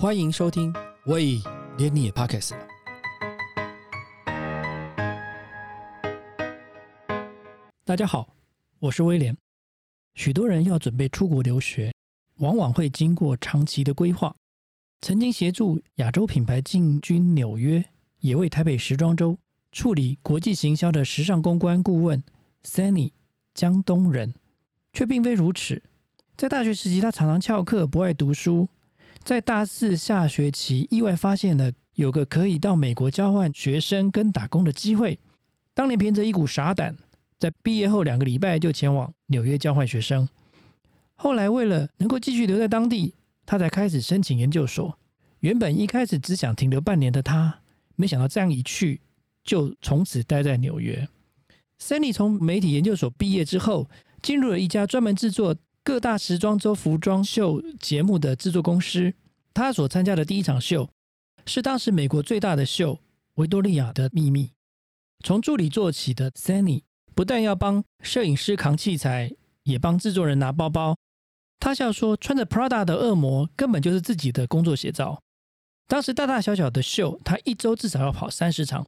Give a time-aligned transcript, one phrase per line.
[0.00, 0.72] 欢迎收听，
[1.04, 1.38] 喂，
[1.76, 2.66] 连你也 Podcast 了。
[7.84, 8.34] 大家好，
[8.78, 9.36] 我是威廉。
[10.14, 11.92] 许多人要准备出国留学，
[12.38, 14.34] 往往会经过长期的规划。
[15.02, 17.84] 曾经协助亚洲品牌进军纽约，
[18.20, 19.36] 也为台北时装周
[19.70, 22.24] 处理国际行销的时尚公关顾问
[22.64, 23.12] Sunny
[23.52, 24.32] 江东人，
[24.94, 25.82] 却并非如此。
[26.38, 28.66] 在大学时期，他常常翘课，不爱读书。
[29.22, 35.18] 在大四下学期，意外发现了有个可以到美国交换学生跟打工的机会。
[35.74, 36.96] 当年凭着一股傻胆，
[37.38, 40.28] 在毕业后两个礼拜就前往纽约交换学生。
[41.14, 43.14] 后来为了能够继续留在当地，
[43.46, 44.98] 他才开始申请研究所。
[45.40, 47.60] 原本一开始只想停留半年的他，
[47.96, 49.00] 没想到这样一去，
[49.44, 51.06] 就从此待在纽约。
[51.78, 53.88] Sunny 从媒体研究所毕业之后，
[54.22, 55.54] 进入了一家专门制作。
[55.82, 59.14] 各大时装周服装秀节目的制作公司，
[59.54, 60.88] 他所参加的第一场秀
[61.46, 63.00] 是当时美国最大的秀——
[63.36, 64.50] 维多利亚的秘密。
[65.24, 66.82] 从助理做起的 Sunny，
[67.14, 69.32] 不但要帮摄影师扛器材，
[69.62, 70.96] 也帮制作人拿包包。
[71.58, 75.22] 他笑说：“穿着 Prada 的恶魔根本就是自己的工作写照。”
[75.88, 78.86] 当时大大小小的秀，他一周至少要跑三十场。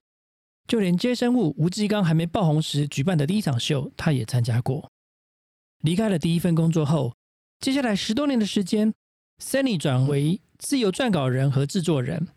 [0.68, 4.91] 就连接生物吴志刚还没爆红时举办的第一场秀，他也参加过。
[5.82, 7.12] 离开了第一份工作后，
[7.58, 8.94] 接下来十多年的时间
[9.42, 12.28] ，Sunny 转为自由撰稿人和制作人，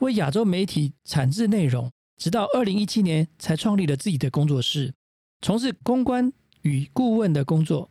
[0.00, 4.92] 为亚洲媒体产制内容，直到二零一七年才创立了自己的工作室，
[5.40, 6.30] 从事公关
[6.62, 7.88] 与顾问的工作。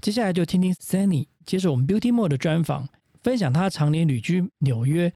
[0.00, 2.88] 接下来就听听 Sunny 接受我们 Beauty More 的专访，
[3.22, 5.12] 分享他常年旅居纽约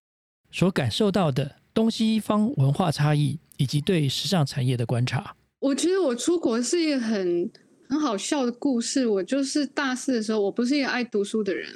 [0.53, 5.35] 所感受到的东西方文化差异，以及对时尚产业的观察。
[5.59, 7.51] 我觉得我出国是一个很。
[7.91, 11.69] 很好笑的故事，我就是大四的时候，我不是一个爱读书的人，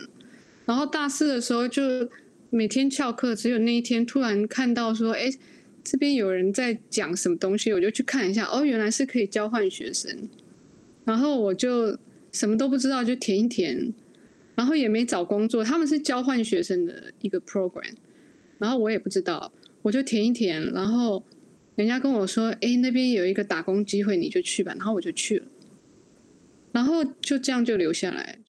[0.64, 1.82] 然后大四的时候就
[2.50, 5.28] 每天翘课，只有那一天突然看到说，哎，
[5.82, 10.28] 这边有人在讲什么东西，我就去看一下，哦，原来是可以交换学生，
[11.04, 11.98] 然后我就
[12.30, 13.92] 什么都不知道，就填一填，
[14.54, 17.92] 然后也没找工作，他们是交换学生的一个 program，
[18.58, 19.50] 然后我也不知道，
[19.82, 21.24] 我就填一填，然后
[21.74, 25.46] 人家跟我说，哎，那边有一个打工机会，你就去吧，然后我就去了。
[26.74, 28.40] 然后就这样就留下来，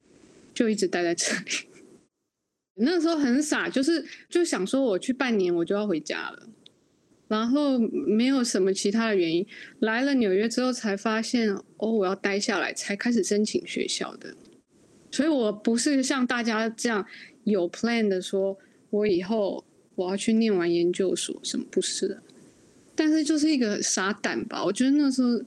[0.52, 1.70] 就一直待在这里。
[2.82, 6.50] 那时候很傻，就是就想说我去半年我就要回家了，
[7.28, 9.46] 然后没有什么其他的原因。
[9.78, 14.36] 来了纽约之后才发现，哦，我要待下来，才开始申请学校的。
[15.12, 17.06] 所以我不是像大家这样
[17.44, 18.58] 有 plan 的，说
[18.90, 19.64] 我以后
[19.94, 22.24] 我要去念完研究所什么不是的。
[22.96, 25.40] 但是就是一个傻胆吧，我觉得那时候。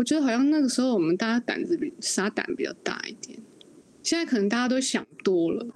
[0.00, 3.38] 我觉得好像那个时候我们大家胆子比傻胆比较大一点，
[4.02, 5.66] 现在可能大家都想多了。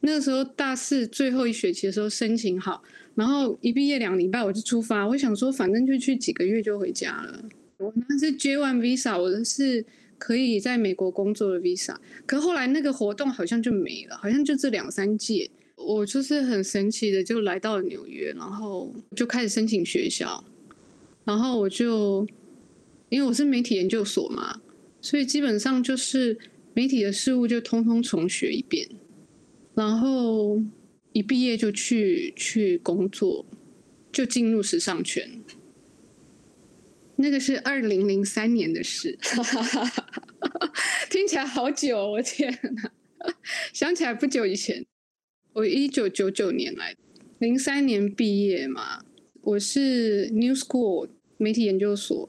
[0.00, 2.82] 那个时候大四最后一学期的时候申请好，
[3.14, 7.48] 然后一毕业两礼拜我就出发，我想说反正就去几个月就回家了。
[7.76, 9.86] 我那是 J One Visa，我的是
[10.18, 11.94] 可以在美国工作的 Visa，
[12.26, 15.48] 可后来那个活动好像就没了，好像就这两三届。
[15.76, 20.44] 我就是很神奇的就来到了纽约，然后就开始申请学校，
[21.24, 22.26] 然后我就。
[23.14, 24.60] 因为我是媒体研究所嘛，
[25.00, 26.36] 所以基本上就是
[26.72, 28.88] 媒体的事物就通通重学一遍，
[29.72, 30.60] 然后
[31.12, 33.46] 一毕业就去去工作，
[34.10, 35.30] 就进入时尚圈。
[37.14, 39.16] 那个是二零零三年的事，
[41.08, 42.90] 听起来好久，我天哪！
[43.72, 44.84] 想起来不久以前，
[45.52, 46.96] 我一九九九年来，
[47.38, 49.04] 零三年毕业嘛，
[49.42, 52.28] 我是 New School 媒体研究所。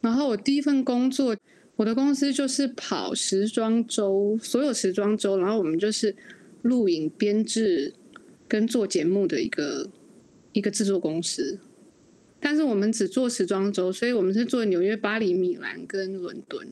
[0.00, 1.36] 然后我第一份工作，
[1.76, 6.14] 我的公司就是跑时装周，所有时装周，然后我们就是
[6.62, 7.94] 录影、编制
[8.46, 9.90] 跟做节目的一个
[10.52, 11.58] 一个制作公司。
[12.38, 16.68] 但是我们只做时装周，所以我们是做纽约、巴黎、米兰跟伦敦，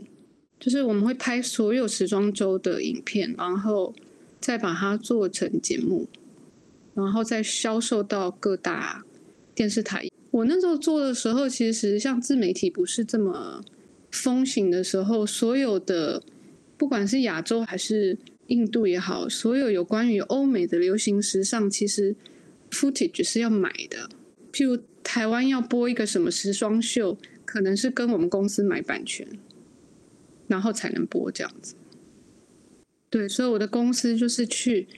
[0.60, 3.92] 就是我们会拍所有时装周的影片，然后
[4.38, 6.06] 再把它做成节目，
[6.94, 9.04] 然后再销售到各大
[9.54, 10.06] 电视台。
[10.34, 13.64] 我那时候做的时候，其实像自媒体不是这么
[14.10, 16.20] 风行的时候，所有的
[16.76, 22.16] 不管是亚洲还是印度也好，所有有关于欧美的流行时尚，其实
[22.72, 24.10] footage 是要买的。
[24.52, 29.24] 譬如台湾要播一个什么时装秀，可能是跟我们公司买版权，
[30.48, 31.76] 然后才能播这样子。
[33.08, 34.88] 对，所以我的公司就是去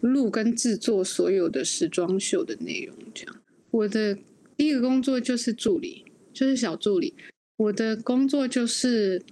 [0.00, 3.36] 录跟制作所有的时装秀的内容，这样
[3.70, 4.18] 我的。
[4.60, 6.04] 第一个工作就是助理，
[6.34, 7.14] 就是小助理。
[7.56, 9.22] 我的工作就是，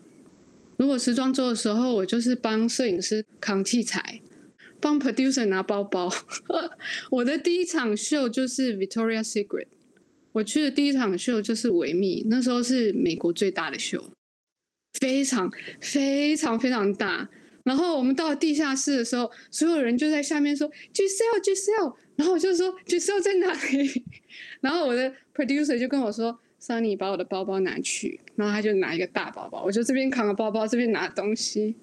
[0.78, 4.22] 如果时装周的时候，我就是帮摄影师扛器材，
[4.80, 6.10] 帮 producer 拿包包。
[7.12, 9.66] 我的第一场秀就是 Victoria Secret，
[10.32, 14.10] 我去的第一场秀就是维密，那时候是美国最大的秀，
[14.98, 17.28] 非常非常非常大。
[17.68, 24.02] 然后我们到地下室的时候，所有人就在下面说 Giselle Giselle，然后我就说 Giselle 在哪里？
[24.62, 31.74] 然后我的 producer 就跟我说 Sunny 把我的包包拿去，然后他就拿一个大包包，我就这边扛个包包，这边拿东西。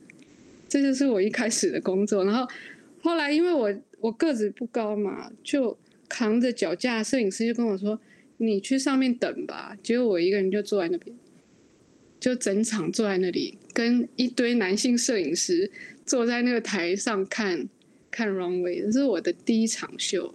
[0.67, 2.25] 这就是我一开始的工作。
[2.25, 2.47] 然后
[3.03, 5.77] 后来因为我我个子不高嘛，就
[6.09, 7.99] 扛着脚架，摄影师就跟我说
[8.37, 11.15] ：“你去上面等吧。”结果我一个人就坐在那边。
[12.25, 15.69] 就整场坐在那里，跟一堆男性摄影师
[16.07, 17.69] 坐在那个台上看
[18.09, 20.33] 看 runway，这是我的第一场秀。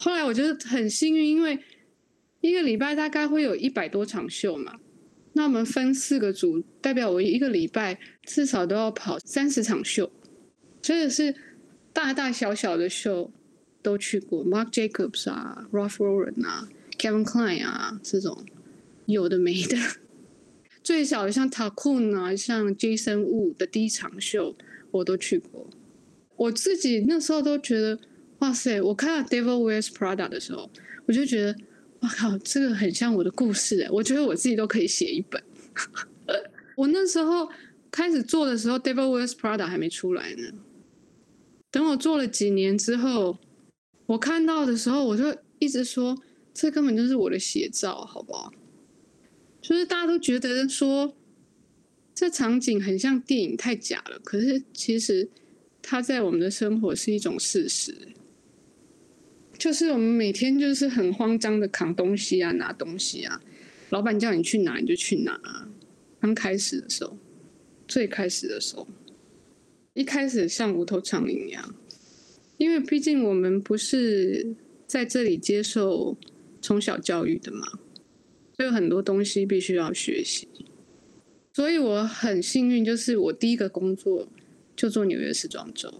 [0.00, 1.56] 后来我觉得很幸运，因为
[2.40, 4.80] 一个礼拜大概会有一百多场秀嘛，
[5.34, 10.10] 那我们分四个组，代表我一个礼拜至少都要跑三十场秀，
[10.82, 11.32] 所以是
[11.92, 13.30] 大大小小的秀
[13.80, 16.68] 都去过，Marc Jacobs 啊，Ralph Lauren 啊
[16.98, 18.44] ，Kevin Klein 啊，这种
[19.06, 19.76] 有的没的。
[20.82, 24.56] 最小的像 Takun 啊，像 Jason Wu 的第一场秀，
[24.90, 25.68] 我都去过。
[26.36, 27.98] 我自己那时候都觉得，
[28.38, 28.80] 哇塞！
[28.80, 30.70] 我看到 Devil Wears Prada 的时候，
[31.06, 31.54] 我就觉得，
[32.00, 33.90] 哇靠，这个很像我的故事哎！
[33.90, 35.42] 我觉得我自己都可以写一本。
[36.76, 37.46] 我那时候
[37.90, 40.50] 开始做的时候，Devil Wears Prada 还没出来呢。
[41.70, 43.36] 等我做了几年之后，
[44.06, 46.16] 我看到的时候，我就一直说，
[46.54, 48.50] 这根本就是我的写照，好不好？
[49.60, 51.14] 就是大家都觉得说，
[52.14, 54.18] 这场景很像电影，太假了。
[54.24, 55.28] 可是其实
[55.82, 57.94] 它在我们的生活是一种事实。
[59.58, 63.42] 就是我们每天就是很慌张的扛东西啊，拿东西啊，
[63.90, 65.38] 老板叫你去拿你就去拿。
[66.18, 67.18] 刚开始的时候，
[67.86, 68.88] 最开始的时候，
[69.92, 71.74] 一开始像无头苍蝇一样，
[72.56, 74.54] 因为毕竟我们不是
[74.86, 76.16] 在这里接受
[76.62, 77.78] 从小教育的嘛。
[78.60, 80.46] 所有很多东西必须要学习，
[81.50, 84.28] 所以我很幸运，就是我第一个工作
[84.76, 85.90] 就做纽约时装周。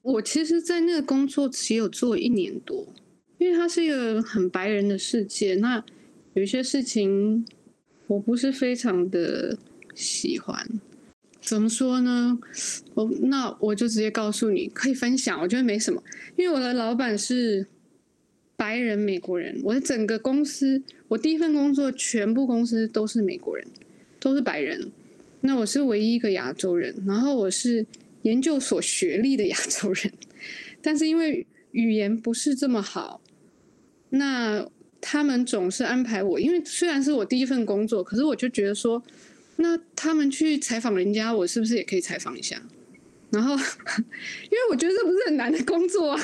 [0.00, 2.94] 我其实，在那个工作只有做一年多，
[3.36, 5.56] 因为它是一个很白人的世界。
[5.56, 5.84] 那
[6.32, 7.44] 有一些事情
[8.06, 9.58] 我不是非常的
[9.94, 10.66] 喜欢，
[11.42, 12.38] 怎么说呢？
[12.94, 16.02] 我那我就直接告诉你，可以分享，我觉得没什么，
[16.36, 17.66] 因为我的老板是。
[18.60, 23.66] 白人美国人，我的整个公司，我第一份工作全部公司都是美国人，
[24.20, 24.92] 都是白人。
[25.40, 27.86] 那我是唯一一个亚洲人，然后我是
[28.22, 30.12] 研究所学历的亚洲人，
[30.82, 33.20] 但是因为语言不是这么好，
[34.10, 34.68] 那
[35.00, 39.02] 他们总是安排我，因为虽然是我第一份工作，可是我就觉得说，
[39.56, 42.60] 那他们去采访人家，我是不是也可以采访一下？
[43.30, 46.18] 然后， 因为我觉得这不是很难的工作啊。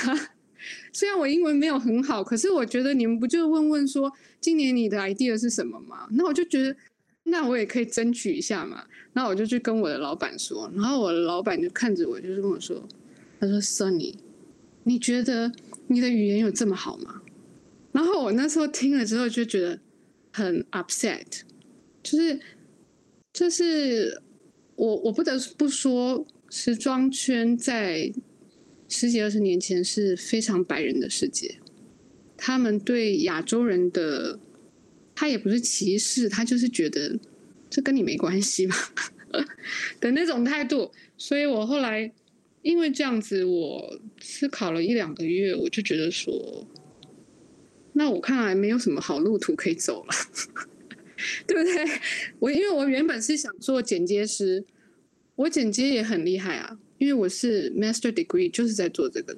[0.92, 6.06] 虽然我英文没有很好，可是我觉得你们不就问问说今年你的 idea 是什么吗？
[6.12, 6.76] 那我就觉得，
[7.24, 8.84] 那我也可以争取一下嘛。
[9.12, 12.86] 那我就去跟我的老板说，然后我的老板就看着我，就是跟我说
[13.38, 14.14] ：“他说，Sunny，
[14.82, 15.52] 你觉得
[15.86, 17.22] 你的语言有这么好吗？”
[17.92, 19.78] 然后我那时候听了之后就觉得
[20.32, 21.24] 很 upset，
[22.02, 22.40] 就是
[23.32, 24.20] 就是
[24.74, 28.12] 我我不得不说，时装圈在。
[28.96, 31.58] 十几二十年前是非常白人的世界，
[32.36, 34.38] 他们对亚洲人的，
[35.16, 37.18] 他也不是歧视，他就是觉得
[37.68, 38.76] 这跟你没关系嘛
[39.98, 40.92] 的那种态度。
[41.18, 42.12] 所以我后来
[42.62, 46.64] 因为这样子，我思考了一两个月，我就觉得说，
[47.94, 50.14] 那我看来没有什么好路途可以走了，
[51.48, 52.00] 对不对？
[52.38, 54.64] 我因为我原本是想做剪接师，
[55.34, 56.78] 我剪接也很厉害啊。
[57.04, 59.36] 因为我是 master degree，就是在做这个。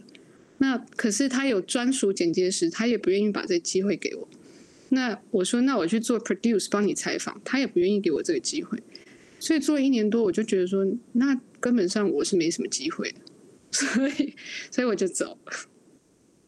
[0.59, 4.29] 那可是他有专属剪接师，他也不愿意把这机会给我。
[4.91, 8.81] 那我说，那我去做 produce，帮你采访，他也不愿意给我这个机会。
[9.41, 13.13] 所以做了一年多，我就觉得说，那根本上我是没什么机会。
[13.73, 14.37] 所以，
[14.71, 15.53] 所以我就走了。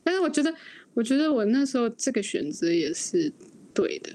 [0.04, 0.54] 但是我觉得，
[0.94, 3.32] 我觉得我那时候这个选择也是
[3.74, 4.12] 对的。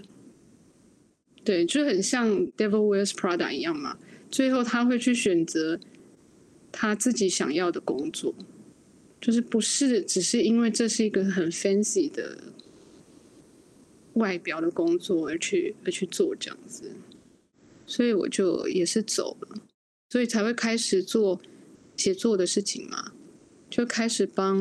[1.43, 3.97] 对，就很像 Devil Wears Prada 一样嘛。
[4.31, 5.77] 最后他会去选择。
[6.75, 8.33] 他自己想要的工作，
[9.21, 12.39] 就是不是只是因为这是一个很 fancy 的
[14.13, 16.91] 外表的工作而去而去做这样子，
[17.85, 19.61] 所以我就也是走了，
[20.09, 21.39] 所以才会开始做
[21.95, 23.13] 写作的事情嘛，
[23.69, 24.59] 就开始帮，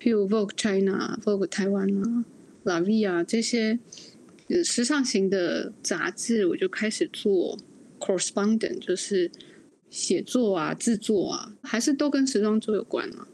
[0.00, 2.24] 譬如 Vogue China、Vogue 台湾啊、
[2.62, 3.78] La v i 啊这些
[4.64, 7.58] 时尚型的杂志，我就开始做
[8.00, 9.30] correspondent，就是。
[9.92, 13.28] 写作啊，制作啊，还是都跟时装周有关啊？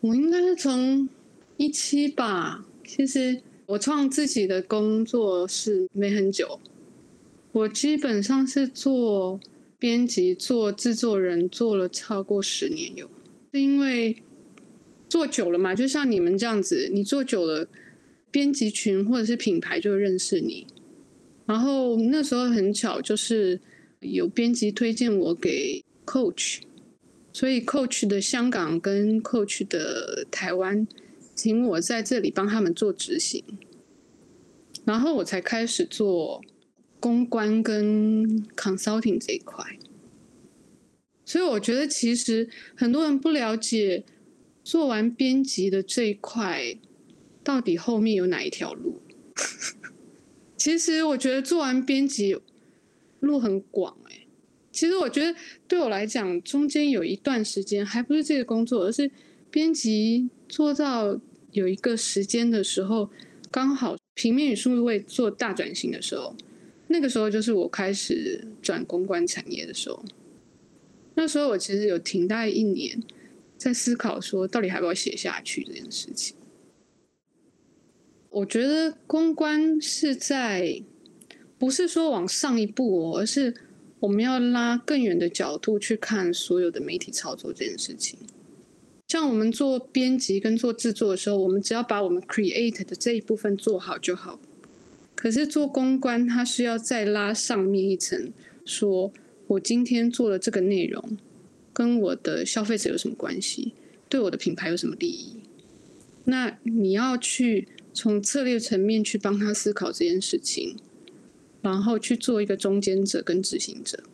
[0.00, 1.08] 我应该是从
[1.56, 2.64] 一七吧。
[2.86, 6.60] 其实我创自己的工作室没很久，
[7.50, 9.40] 我基本上是做
[9.76, 13.10] 编辑、做制作人，做了超过十年有。
[13.52, 14.22] 是因为
[15.08, 17.66] 做久了嘛，就像你们这样子，你做久了，
[18.30, 20.64] 编辑群或者是品牌就认识你。
[21.44, 23.60] 然后那时候很巧，就是
[24.12, 26.60] 有编辑推荐我给 Coach，
[27.32, 30.86] 所以 Coach 的香港跟 Coach 的台湾，
[31.34, 33.42] 请我在这里帮他们做执行，
[34.84, 36.42] 然后我才开始做
[37.00, 39.78] 公关跟 consulting 这一块。
[41.24, 44.04] 所以我觉得，其实很多人不了解
[44.62, 46.76] 做完编辑的这一块，
[47.42, 49.00] 到底后面有哪一条路。
[50.56, 52.38] 其实我觉得做完编辑
[53.24, 54.26] 路很广哎。
[54.70, 55.38] 其实我觉得
[55.68, 59.10] 对我来讲，中间有一段时间还不是这个工作，而是
[59.50, 61.20] 编辑做到
[61.52, 63.08] 有一个时间的时候，
[63.50, 66.34] 刚好平面与数位做大转型的时候，
[66.88, 70.04] 那个时候就是我开始转公关产业的时候。
[71.14, 73.00] 那时候我其实有停大一年，
[73.56, 76.36] 在思考说到底还要不要写下去这件事情。
[78.30, 80.82] 我觉得公关是在，
[81.64, 83.54] 不是说往上一步哦，而是
[84.00, 88.18] 我们要拉更远的角度去看所有的媒体操作这件事情。
[89.08, 94.38] 像我们做编辑跟做制作的时候，我们只要把我们 create 的这一部分做好就好。
[95.14, 98.30] 可是做公关，它是要再拉上面一层，
[98.66, 99.10] 说。
[99.46, 101.18] 我今天做了这个内容，
[101.72, 103.72] 跟我的消费者有什么关系？
[104.10, 105.36] 对我的品牌有什么利益？
[106.24, 110.76] 那你要去从策略层面去帮他思考这件事情，
[111.64, 114.04] 然后去做一个中间者跟执行者。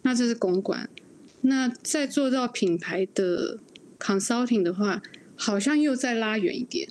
[0.00, 0.88] 那这是公关。
[1.42, 3.58] 那再做到品牌的
[3.98, 5.02] consulting 的话，
[5.36, 6.88] 好像又再拉远一点，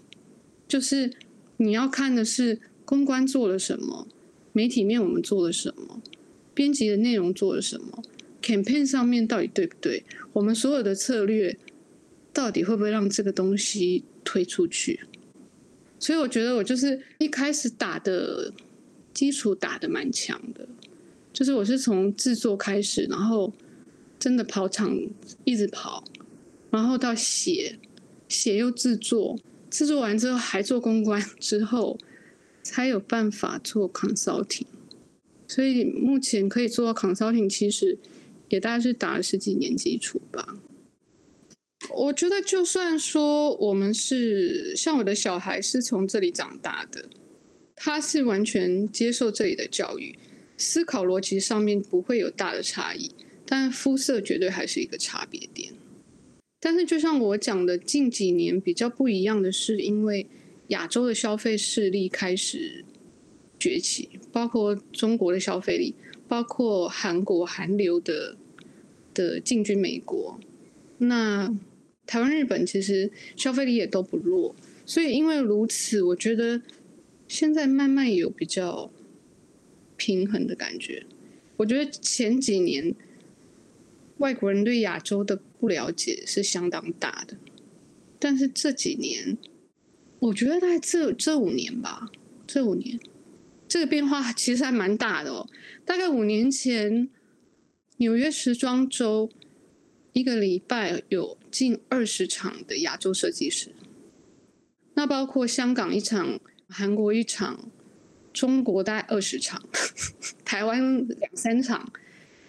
[0.67, 1.11] 就是
[1.57, 4.07] 你要看的是公关做了什么，
[4.53, 6.01] 媒体面我们做了什么。
[6.53, 8.03] 编辑的内容做了什么
[8.41, 10.03] ？campaign 上面到底对不对？
[10.33, 11.57] 我们所有的策略
[12.31, 15.00] 到底会不会让这个东西推出去？
[15.97, 18.53] 所以我觉得我就是一开始打的
[19.13, 20.68] 基础打的蛮强的，
[21.34, 23.51] 就是我是从制作开始，然后
[24.20, 24.98] 真的跑场
[25.44, 26.03] 一直跑，
[26.70, 27.77] 然后到写
[28.27, 29.39] 写又制作，
[29.70, 31.98] 制作完之后还做公关，之后
[32.63, 34.65] 才有办法做 consulting。
[35.48, 37.98] 所以目前可以做到 consulting，其实
[38.48, 40.58] 也大概是打了十几年基础吧。
[41.96, 47.10] 我觉得就算说我们是像我的小孩是从这里长大的，
[47.83, 50.15] 他是完全接受这里的教育，
[50.55, 53.09] 思考逻辑上面不会有大的差异，
[53.43, 55.73] 但肤色绝对还是一个差别点。
[56.59, 60.27] 但是就像我讲的，近几年比较不一样的是，因为
[60.67, 62.85] 亚洲的消费势力开始。
[63.59, 65.93] 崛起，包括中国的消费力，
[66.27, 68.35] 包括韩国韩流的
[69.13, 70.39] 的进军美国，
[70.97, 71.55] 那
[72.07, 76.59] 台湾、日本其实消费力也都不弱，所以因为如此，我觉得
[77.31, 78.91] 现在慢慢有比较
[79.95, 81.05] 平衡的感觉。
[81.55, 82.93] 我觉得前几年
[84.17, 87.38] 外国人对亚洲的不了解是相当大的，
[88.19, 89.38] 但是这几年，
[90.19, 92.11] 我觉得大概这这五年吧，
[92.45, 93.00] 这五年。
[93.65, 95.47] 这个变化其实还蛮大的哦。
[95.85, 97.09] 大概五年前，
[97.95, 99.29] 纽约时装周
[100.11, 103.73] 一个礼拜有近二十场的亚洲设计师，
[104.95, 106.38] 那包括香港一场、
[106.72, 107.70] 韩国一场、
[108.34, 109.62] 中国大概二十场、
[110.46, 111.92] 台湾两三场。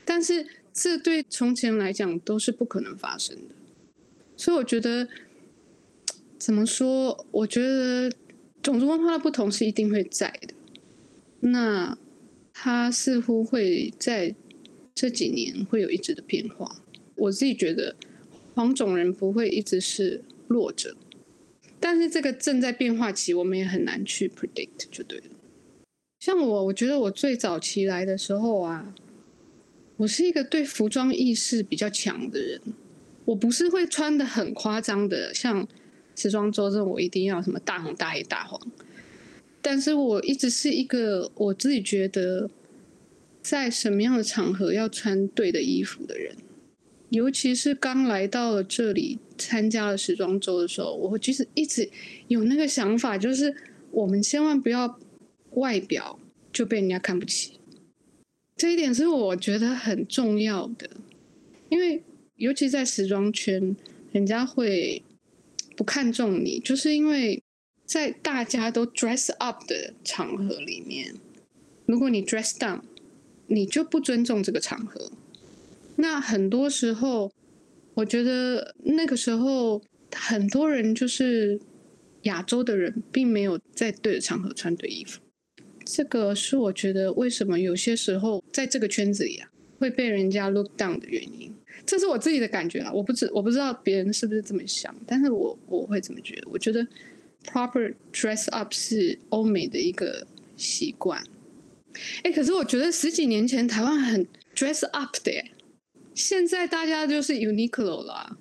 [0.05, 3.55] 但是这对从前来讲都是不可能发生的。
[4.37, 5.09] 所以我觉得，
[6.39, 7.27] 怎么说？
[7.31, 8.11] 我觉得
[8.63, 10.55] 种族文化的不同是一定会在的。
[11.41, 11.97] 那
[12.53, 14.35] 他似乎会在
[14.95, 16.83] 这几年会有一直的变化。
[17.17, 17.95] 我自己觉得
[18.55, 20.97] 黄种人不会一直是弱者，
[21.83, 25.25] 但是这个正在变化期，我们也很难去 predict 就对了。
[26.21, 28.95] 像我，我觉得我最早期来的时候啊，
[29.97, 32.61] 我是一个对服装意识比较强的人，
[33.25, 35.67] 我不是会穿的很夸张的，像
[36.15, 38.61] 时装周这种，我一定要什么大红大黑大黄。
[39.61, 42.49] 但是我一直是一个我自己觉得，
[43.43, 46.37] 在什么样的场合要穿对的衣服的人，
[47.13, 51.91] 尤其是刚来到了这里参加了时装周的时候，我其实一直
[52.29, 53.55] 有那个想法，就是
[53.91, 54.99] 我们千万不要
[55.51, 56.19] 外表
[56.51, 57.61] 就被人家看不起，
[58.57, 60.89] 这一点是我觉得很重要的，
[61.69, 62.03] 因为
[62.37, 63.77] 尤其在时装圈，
[64.11, 65.03] 人家会
[65.77, 67.43] 不看重你，就是因为
[67.85, 71.15] 在大家都 dress up 的场合里面，
[71.85, 72.81] 如果你 dress down，
[73.49, 75.13] 你就不尊重这个场合。
[75.97, 77.33] 那很多时候，
[77.95, 79.83] 我觉得那个时候
[80.15, 81.61] 很多人就是
[82.23, 85.21] 亚洲的人，并没有在对的场合穿对衣服。
[85.85, 91.53] 这个是我觉得为什么有些时候在这个圈子里啊会被人家 look down 的原因。
[91.85, 96.49] 这是我自己的感觉啊，我不知我不知道别人是不是这么想，但是我我会这么觉得。
[96.51, 96.87] 我觉得
[97.45, 100.25] proper dress up 是欧美的一个
[100.57, 101.23] 习惯。
[102.23, 105.33] 哎，可是我觉得十几年前台湾很 dress up 的，
[106.15, 108.39] 现在大家就是 Uniqlo 了，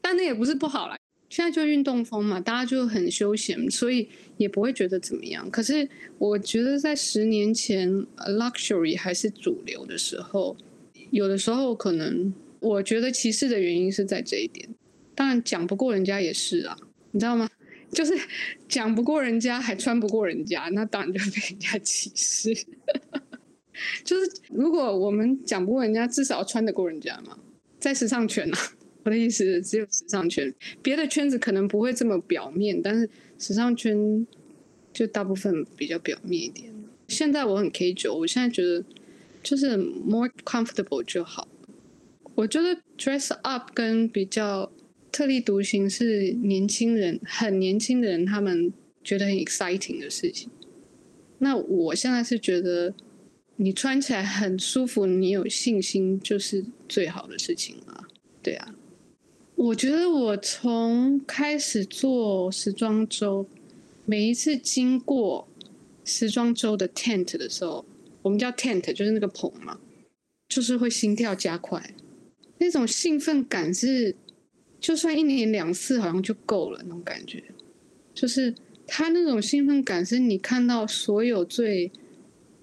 [0.00, 0.96] 但那也不是不好啦。
[1.28, 5.50] 现在就运动风嘛，大家就很休闲，所以也不会觉得怎么样。
[5.50, 5.88] 可是
[6.18, 10.54] 我觉得在十年前，luxury 还是主流的时候，
[11.10, 14.68] 有的时候可能我觉得歧视的原因是在这一点。
[15.14, 16.76] 当然讲不过人家也是啊，
[17.12, 17.48] 你知道吗？
[17.92, 18.14] 就是
[18.68, 22.54] 讲不过人家还穿不过人家，那当然就被人家歧视。
[24.04, 27.38] 就是如果我们讲不过人家，至少穿得过人家嘛，
[27.78, 28.58] 在时尚圈啊。
[29.04, 34.24] 我的意思只有时尚圈，别的圈子可能不会这么表面，但是时尚圈
[34.92, 36.72] 就大部分比较表面一点。
[37.08, 38.84] 现在我很 K 九，我现在觉得
[39.42, 41.48] 就是 more comfortable 就好。
[42.36, 44.70] 我觉得 dress up 跟比较
[45.10, 48.72] 特立独行是年轻人很年轻的人他们
[49.02, 50.48] 觉得很 exciting 的事情。
[51.38, 52.94] 那我现在是觉得
[53.62, 58.08] 你穿起来很舒服，你有信心就是最好的事情了。
[58.42, 58.74] 对啊。
[59.54, 63.46] 我觉得我从开始做时装周，
[64.04, 65.46] 每一次经过
[66.04, 67.84] 时装周的 tent 的时候，
[68.22, 69.78] 我们叫 tent，就是那个棚嘛，
[70.48, 71.94] 就是会心跳加快，
[72.58, 74.16] 那种兴奋感是，
[74.80, 77.44] 就算一年两次好像就够了那种感觉，
[78.12, 78.52] 就是
[78.86, 81.92] 他那种兴奋感是你看到所有最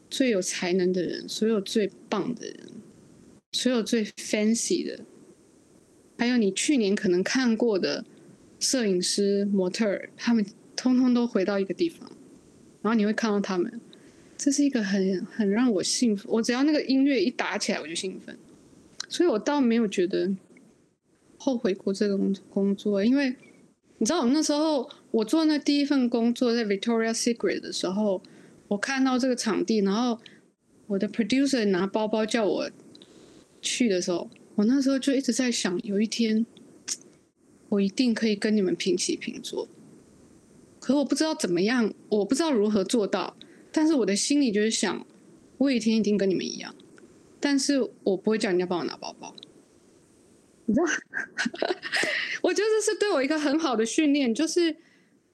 [0.10, 2.60] 最有才能的人，所有最棒的人，
[3.52, 5.00] 所有最 fancy 的。
[6.18, 8.04] 还有你去年可能看过的
[8.60, 10.46] 摄影师、模特，他们
[10.76, 12.12] 通通都回到一个地方，
[12.82, 13.80] 然后你会看到他们，
[14.38, 16.26] 这是一个很很让我兴奋。
[16.30, 18.38] 我只要那个音乐一打起来，我就兴奋，
[19.08, 20.30] 所以我倒没有觉得
[21.38, 23.34] 后悔过这个工工作，因为
[24.00, 28.22] 你知道，我那时候我做那第一份工作在 Victoria Secret 的时候，
[28.70, 30.20] 我看到这个场地，然后
[30.88, 32.72] 我的 producer 拿包包叫我
[33.62, 34.30] 去的时候。
[34.56, 36.46] 我那时候就一直在想，有一天
[37.70, 39.70] 我一定可以跟你们平起平坐。
[40.80, 43.38] 可我不知道怎么样，我不知道如何做到。
[43.72, 45.06] 但是我的心里就是想，
[45.60, 46.76] 我有一天一定跟你们一样。
[47.40, 49.34] 但是我不会叫人家帮我拿包包。
[50.66, 50.86] 你知道，
[52.44, 54.76] 我觉得这是对我一个很好的训练，就是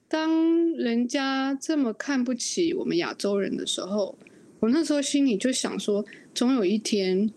[0.08, 4.18] 当人家这么看不起我们亚洲人的时候，
[4.60, 7.32] 我那时候心里就想说，总有一天。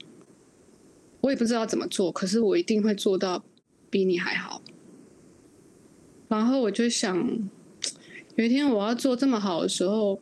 [1.20, 3.44] 我也不知道怎么做，可是我一定会做到
[3.90, 4.62] 比你还好。
[6.28, 7.48] 然后我就想，
[8.36, 10.20] 有一天我要做这么好的时候，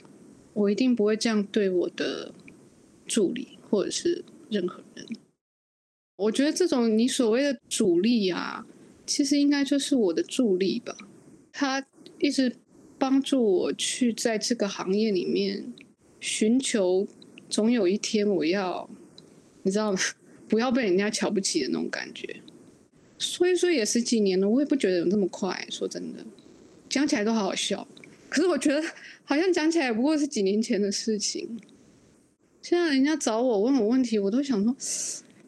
[0.54, 2.32] 我一定不会这样对我的
[3.06, 5.06] 助理或者是任何人。
[6.16, 8.66] 我觉得这种你所谓的主力啊，
[9.04, 10.96] 其实应该就是我的助力吧。
[11.52, 11.84] 他
[12.18, 12.56] 一直
[12.98, 15.72] 帮助我去在这个行业里面
[16.20, 17.06] 寻求，
[17.48, 18.88] 总有一天我要，
[19.62, 19.98] 你知道吗？
[20.48, 22.36] 不要被人家瞧不起的那种感觉，
[23.18, 25.66] 所以说也十几年了，我也不觉得有这么快。
[25.68, 26.24] 说真的，
[26.88, 27.86] 讲起来都好好笑，
[28.28, 28.80] 可是我觉得
[29.24, 31.58] 好像讲起来不过是几年前的事情。
[32.62, 34.74] 现在人家找我问我问题，我都想说，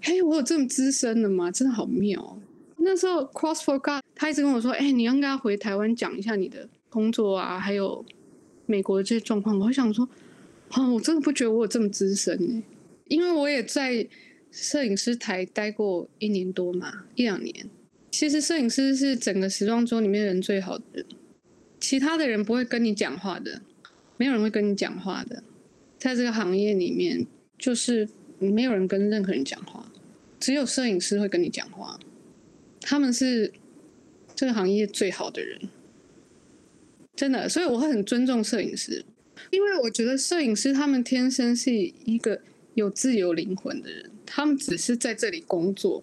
[0.03, 1.51] 嘿，我有这么资深的吗？
[1.51, 2.41] 真的好妙。
[2.79, 8.05] 那时候 Cross for God，他一直跟我说，哎，你应该回台湾讲一下你的工作啊，还有
[8.67, 9.59] 美国的这些状况。
[9.59, 10.09] 我想说，
[10.71, 12.63] 哦，我真的不觉得我有这么资深呢，
[13.07, 14.07] 因为我也在。
[14.51, 17.69] 摄影师台待过一年多嘛，一两年。
[18.11, 21.05] 其实摄影师是整个时装周里面人最好的，
[21.79, 23.61] 其他的人不会跟你讲话的，
[24.17, 25.43] 没有人会跟你讲话的。
[25.99, 27.27] 在这个行业里面，
[27.59, 29.93] 就是没有人跟任何人讲话，
[30.41, 32.01] 只有摄影师会跟你讲话。
[32.91, 33.53] 他们是
[34.35, 35.61] 这个行业最好的人，
[37.15, 37.47] 真的。
[37.47, 39.05] 所以我会很尊重摄影师，
[39.51, 42.41] 因为我觉得摄影师他们天生是一个
[42.73, 44.11] 有自由灵魂的人。
[44.25, 46.03] 他们只是在这里工作，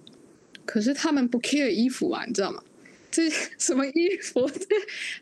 [0.64, 2.64] 可是他们不 care 衣服啊，你知道吗？
[3.10, 4.48] 这什么衣服？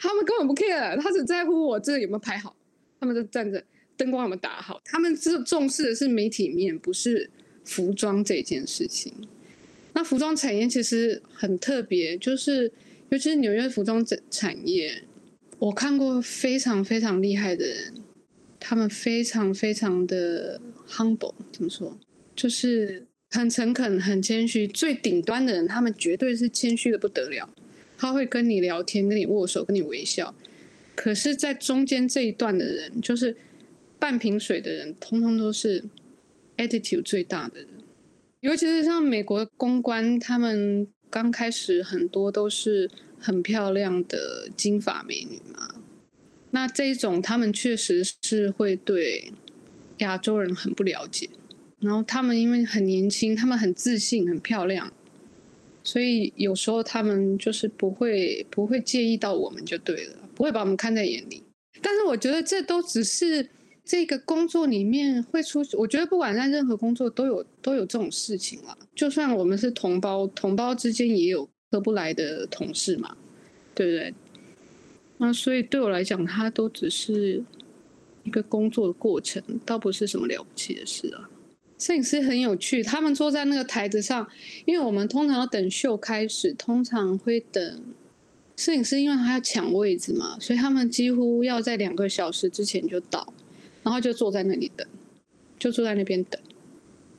[0.01, 2.53] 他们根本不 care，他只在乎我这有没有拍好。
[2.99, 3.63] 他们就站着，
[3.95, 4.81] 灯光有没有打好。
[4.83, 7.29] 他们是重视的是媒体面，不是
[7.63, 9.13] 服装这件事情。
[9.93, 12.71] 那服装产业其实很特别，就是
[13.09, 15.03] 尤其是纽约服装整产业，
[15.59, 17.93] 我看过非常非常厉害的人，
[18.59, 21.97] 他们非常非常的 humble，怎么说？
[22.35, 24.67] 就是很诚恳、很谦虚。
[24.67, 27.47] 最顶端的人，他们绝对是谦虚的不得了，
[27.97, 30.33] 他会跟你聊天、跟你握手、跟你微笑。
[30.95, 33.35] 可是，在中间这一段的人，就是
[33.99, 35.83] 半瓶水的人，通通都是
[36.57, 37.67] attitude 最大的人。
[38.43, 45.75] 尤其是像美国公关，他们刚开始很多都是很漂亮的金发美女嘛。
[46.51, 49.31] 那这一种，他们确实是会对
[49.99, 51.29] 亚洲人很不了解。
[51.79, 54.91] 然后他们因为很年轻，他们很自信、很漂亮，
[55.81, 60.17] 所以有时候他们就是不会不会介意到我们就对了。
[60.35, 61.41] 不会把我们看在眼里，
[61.81, 63.49] 但是我觉得这都只是
[63.85, 65.61] 这个工作里面会出。
[65.73, 68.77] 我觉得不管在任何工作都有都有这种事情了。
[68.95, 73.17] 就算我们是同胞，同胞之间也有合不来的同事嘛，
[73.75, 74.13] 对不对？
[75.17, 77.43] 那所以对我来讲，它都只是
[78.23, 81.29] 一个工作的过程，倒不是什么了不起的事啊。
[81.77, 84.25] 摄影师很有趣，他们坐在那个台子上，
[84.65, 87.81] 因为我们通常要等秀开始，通常会等。
[88.55, 93.33] 摄影师因为他要抢位置嘛，所以他们几乎要在两个小时之前就到，
[93.83, 94.87] 然后就坐在那里等，
[95.59, 96.41] 就坐在那边等，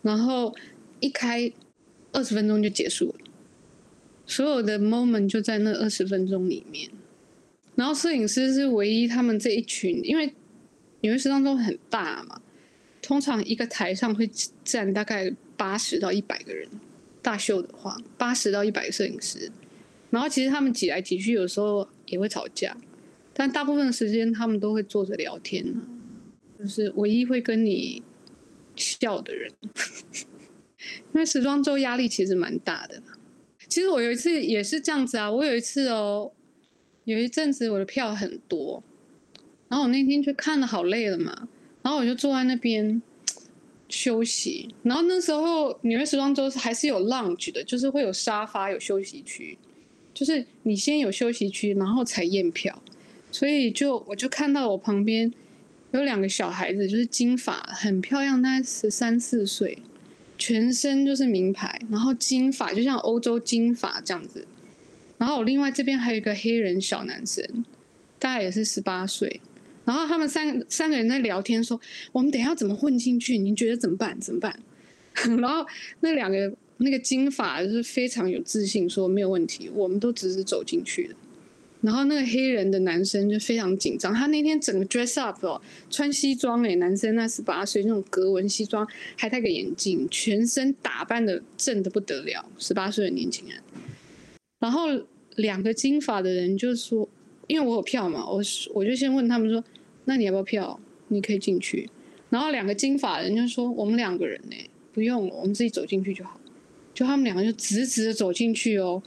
[0.03, 0.55] 然后
[1.01, 1.53] 一开
[2.13, 3.27] 二十分钟就结束了，
[4.27, 6.91] 所有的 moment 就在那二十分钟里面。
[7.77, 10.33] 然后摄影师是唯一他们这一群，因为
[11.01, 12.41] 纽约时装周很大嘛，
[13.03, 14.31] 通常一个台上会
[14.65, 16.69] 站大概八十到一百个人，
[17.21, 19.51] 大秀的话八十到一百个摄影师。
[20.11, 22.77] 然后其实他们挤来挤去，有时候也会吵架，
[23.33, 25.67] 但大部分时间他们都会坐着聊天
[26.65, 28.03] 就是唯一会跟你
[28.75, 29.53] 笑的人，
[31.13, 33.03] 因为时装周压力其实蛮大的。
[33.69, 36.33] 其实我有一次也是这样子啊，我有一次哦，
[37.05, 38.83] 有一阵子我的票很多，
[39.69, 41.47] 然后我那天就看了好累了嘛，
[41.83, 43.03] 然后我就坐在那边
[43.91, 44.75] 休息。
[44.85, 49.59] 然后那时候纽约时装周还是有 lounge 的，就是会有沙发、有休息区。
[50.15, 52.83] 就是你先有休息区，然后才验票，
[53.31, 55.31] 所以就我就看到我旁边
[55.99, 59.79] 有两个小孩子，就是金发，很漂亮，大概十三四岁，
[60.37, 64.47] 全身就是名牌，然后金发就像欧洲金发这样子。
[65.19, 67.65] 然后我另外这边还有一个黑人小男生，
[68.19, 69.41] 大概也是十八岁。
[69.85, 71.81] 然后他们三三个人在聊天说
[72.13, 73.39] ：“我们等下怎么混进去？
[73.39, 74.19] 你觉得怎么办？
[74.21, 74.59] 怎么办？”
[75.41, 75.67] 然后
[76.01, 76.53] 那两个。
[76.79, 81.15] 那个金发就是非常有自信，说没有问题，我们都只是走进去的。
[81.85, 93.59] 然后那个黑人的男生就非常紧张，他那天整个 dress up 哦，穿西装哎，男生那十八岁那种格纹西装，还戴个眼镜，全身打扮的正的不得了，十八岁的年轻人。
[94.61, 94.87] 然后
[95.37, 97.07] 两个金发的人就说，
[97.49, 98.41] 因为我有票嘛，我
[98.73, 99.63] 我就先问他们说，
[100.07, 100.81] 那你要不要票？
[101.09, 101.91] 你可以进去。
[102.31, 104.57] 然后两个金发人就说，我们两个人呢，
[104.95, 106.41] 不用，我们自己走进去就好。
[106.95, 109.03] 就他们两个就直直的走进去哦，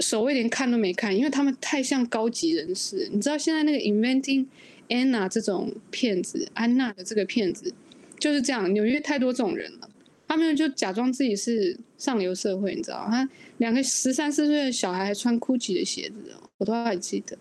[0.00, 3.08] 守卫连看都没看，因为他们太像高级人士。
[3.12, 4.46] 你知道现在那个 Inventing
[4.88, 7.72] Anna 这种骗子，安娜的这个骗子
[8.18, 8.72] 就是这样。
[8.72, 9.90] 纽约太多这种人了，
[10.26, 13.28] 他们就假装自己是上流社会，你知道他
[13.58, 17.36] 两个十三四岁的小孩还穿 Gucci 的鞋子，我都还记得。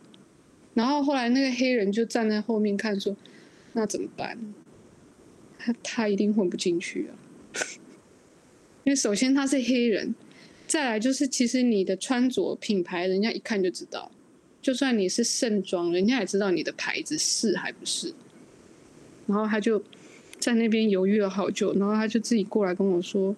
[0.73, 3.15] 然后后来那个黑人就站在后面看，说
[3.73, 4.37] ：“那怎么办？
[5.57, 7.11] 他他一定混不进去啊。
[8.83, 10.15] ”因为首先他是黑人，
[10.71, 14.09] 再来就是其实你的穿着品牌，人家一看就知道。
[14.61, 18.13] 就算你是盛装，人家也知道你的牌子是还不是。
[19.27, 19.83] 然后他就
[20.39, 23.35] 在那边犹豫了好久，然后他就自己过来跟我说：“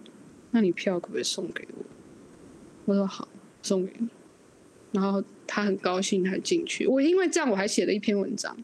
[0.53, 1.83] 那你票可不可以送给我？”
[2.85, 3.27] 我说：“好，
[3.63, 4.07] 送给你。”
[4.93, 6.85] 然后他很高兴，他进去。
[6.85, 8.55] 我因为这样，我还写了一篇文章，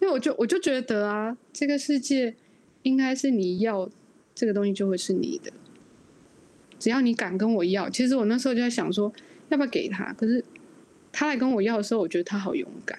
[0.00, 2.34] 因为我就我就觉得啊，这个世界
[2.82, 3.88] 应该是你要
[4.34, 5.52] 这个东西，就会是你的。
[6.78, 9.12] 只要你敢跟我要，其实我那时候就在想说，
[9.48, 10.12] 要不要给他？
[10.12, 10.44] 可是
[11.10, 12.98] 他来跟我要的时候，我觉得他好勇敢。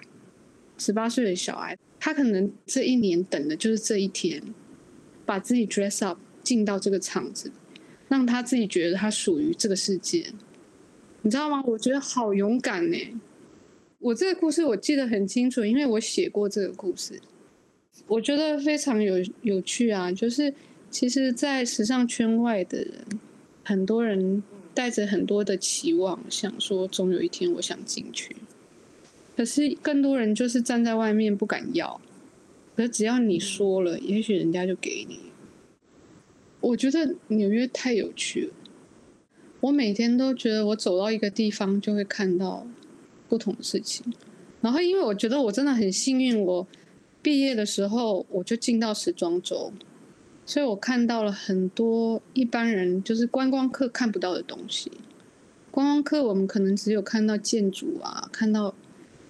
[0.78, 4.42] 十八岁的小孩，他可能这一年等的就是这一天，
[5.26, 7.52] 把自己 dress up 进到这个场子，
[8.08, 10.28] 让他自己觉得他属于这个世界。
[11.24, 11.64] 你知道吗？
[11.66, 12.98] 我觉得好勇敢呢。
[14.00, 17.20] 我这个故事我记得很清楚，因为我写过这个故事，
[18.06, 20.12] 我觉得非常有有趣啊。
[20.12, 20.54] 就是
[20.92, 22.94] 其实，在时尚圈外的人。
[23.68, 24.42] 很多人
[24.74, 28.34] 带着很多的期望，想说总有一天我想进去。
[29.36, 32.00] 可是更多人就是站在外面不敢要。
[32.78, 35.20] 可是只要你说了，也许人家就给你。
[36.62, 38.54] 我觉得纽约太有趣了。
[39.60, 42.66] 我每天都觉得我走到一个地方就会看到
[43.28, 44.14] 不同的事情，
[44.62, 46.66] 然后因为我觉得我真的很幸运，我
[47.22, 49.74] 毕业的时候我就进到时装周，
[50.48, 54.92] 所以我看到了很多一般人就是观光客看不到的东西。
[55.70, 58.74] 观光客我们可能只有看到建筑啊，看到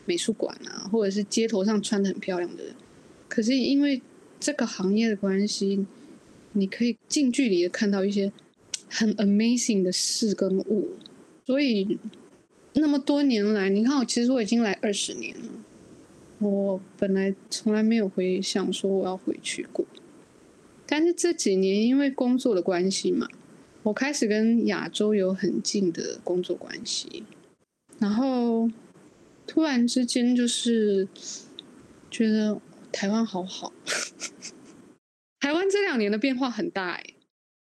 [0.05, 2.73] 美术馆啊，或者是街头上穿的很漂亮的人，
[3.27, 4.01] 可是因为
[4.39, 5.85] 这个行业的关系，
[6.53, 8.31] 你可以近距离的看到一些。
[8.89, 10.91] 很 amazing 的事跟物，
[11.45, 11.99] 所以
[12.71, 15.49] 那么多年来，你看我其实我已经来二十年了，
[16.39, 19.85] 我本来从来没有回想说我要回去过，
[20.87, 23.27] 但是这几年因为工作的关系嘛，
[23.83, 27.23] 我开始跟亚洲有很近的工作关系，
[27.99, 28.69] 然后
[29.45, 31.07] 突然之间就是
[32.09, 32.59] 觉得
[32.91, 33.73] 台湾好好，
[35.39, 37.03] 台湾这两年的变化很大哎。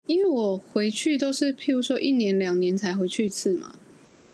[0.07, 3.78] 因为我回去都是，譬如说一年两年才回去一次嘛，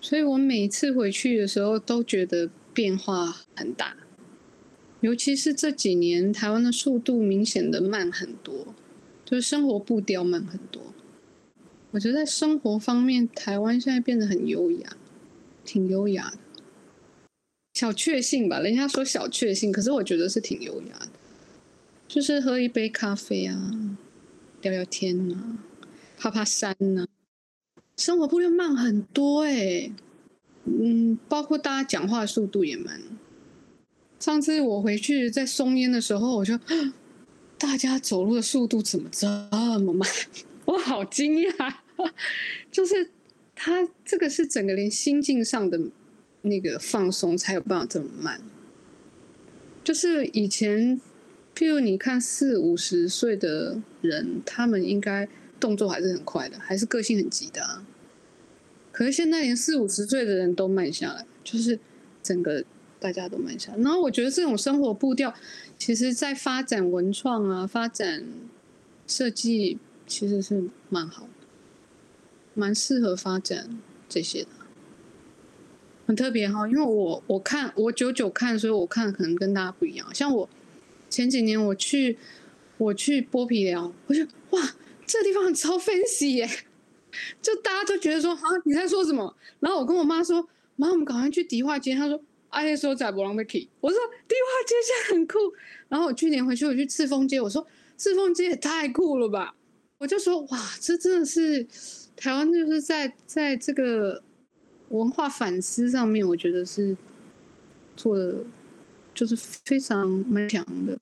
[0.00, 3.96] 所以我每次回去的时候都觉得变化很大。
[5.04, 8.74] 尤其是这几年，台湾的速度明显的慢很多，
[9.22, 10.94] 就是生活步调慢很多。
[11.90, 14.96] 我觉得在生活方面，台湾现在变得很优雅，
[15.62, 16.38] 挺优雅的，
[17.74, 18.60] 小确幸吧。
[18.60, 21.08] 人家说小确幸，可是我觉得是挺优雅的，
[22.08, 23.98] 就是喝一杯咖啡啊。
[24.62, 25.58] 聊聊天呐，
[26.16, 27.06] 爬爬山呐，
[27.98, 29.92] 生活步调慢很多哎，
[30.64, 33.02] 嗯，包括大家讲话速度也慢。
[34.24, 36.58] 上次我回去在松烟的时候，我就
[37.58, 39.26] 大家走路的速度怎么这
[39.80, 40.08] 么慢？
[40.64, 41.74] 我好惊讶，
[42.72, 43.10] 就是
[43.54, 45.78] 他这个是整个连心境上的
[46.40, 48.40] 那个放松才有办法这么慢，
[49.84, 50.98] 就是以前。
[51.54, 55.28] 譬如你看四五十岁的人，他们应该
[55.60, 57.82] 动作还是很快的，还是个性很急的。
[58.90, 61.78] 可是现在连四五十岁的人都慢下来，就是
[62.24, 62.64] 整个
[63.12, 63.78] 大家都慢下来。
[63.78, 65.34] 然后我觉得这种生活步调，
[65.76, 68.24] 其实在发展文创啊、发展
[69.06, 71.28] 设计，其实是蛮好，
[72.54, 74.48] 蛮适合发展这些的，
[76.06, 76.66] 很特别哈。
[76.66, 80.48] 因为我我看我久久看，所以我看可能跟大家不一样，像我。
[81.10, 82.18] 前几年我去，
[82.76, 84.60] 我去剥皮寮，我就哇，
[85.06, 86.50] 这地方超 fancy 耶！
[87.40, 89.36] 就大家都觉得说，啊，你在说什么？
[89.60, 91.94] 然后我跟我妈说，妈，我们赶快去迪化街。
[91.94, 92.20] 她说，
[92.54, 93.68] 阿爷说在博朗贝奇。
[93.80, 95.38] 我说迪化街现在很酷。
[95.88, 97.66] 然后我去年回去，我去赤峰街，我说
[97.98, 99.54] 赤峰街也太酷了吧！
[99.98, 101.66] 我就说，哇，这真的是
[102.16, 104.22] 台湾，就是在在这个
[104.88, 106.96] 文化反思上面，我觉得是
[107.96, 108.44] 做的
[109.14, 110.98] 就是非常蛮强的。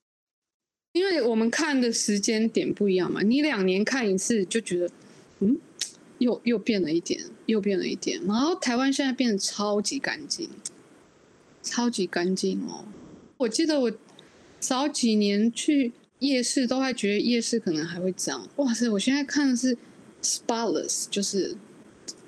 [0.91, 4.89] 因为我们看的时间点不一样嘛，你两年看一次就觉得，
[5.39, 5.57] 嗯，
[6.19, 8.21] 又又变了一点，又变了一点。
[8.27, 10.47] 然后台湾现在变得超级干净，
[11.63, 12.85] 超级干净哦！
[13.37, 13.91] 我记得我
[14.59, 18.87] 早几年去夜市都还觉得夜市可能还会脏，哇塞！
[18.89, 19.75] 我现在看的是
[20.21, 21.55] spotless，就是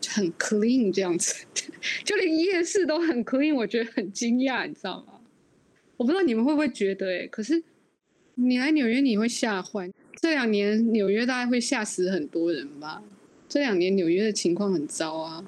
[0.07, 1.45] 很 clean 这样子，
[2.03, 5.19] 就连夜市都很 clean，我觉得很惊讶，你知道吗？
[5.97, 7.61] 我不知道你们会不会觉得，哎，可是。
[8.37, 13.01] 你来纽约你会吓坏，这两年纽约大概会吓死很多人吧。
[13.47, 15.45] 这两年纽约的情况很糟啊，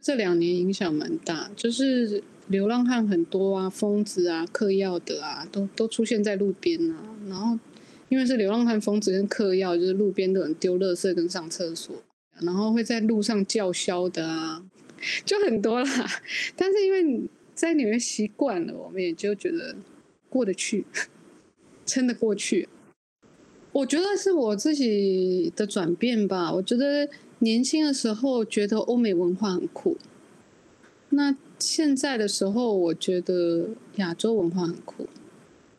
[0.00, 7.16] 这两年影响蛮大，就是流浪汉很多啊，疯子啊，嗑药的啊，都都出现在路边啊。
[7.28, 7.58] 然后
[8.08, 11.96] 因为是流浪汉、疯子跟嗑药，就是路边的人丢垃圾跟上厕所，
[12.40, 14.64] 然后会在路上叫嚣的啊，
[15.24, 16.06] 就很多啦。
[16.56, 19.76] 但是因为在纽约习惯了，我们也就觉得
[20.28, 20.84] 过得去。
[21.86, 22.66] 撑得过去，
[23.70, 26.50] 我觉得是我自己的转变吧。
[26.50, 27.06] 我觉得
[27.40, 29.98] 年轻的时候觉得欧美文化很酷，
[31.10, 35.08] 那现在的时候我觉得亚洲文化很酷。